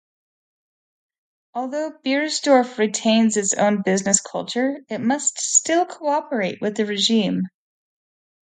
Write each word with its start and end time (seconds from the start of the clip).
Although 1.53 1.91
Beiersdorf 2.03 2.79
retains 2.79 3.37
its 3.37 3.53
own 3.53 3.83
business 3.83 4.19
culture, 4.19 4.77
it 4.89 4.97
must 4.97 5.37
still 5.39 5.85
cooperate 5.85 6.59
with 6.59 6.75
the 6.75 6.87
regime. 6.87 7.43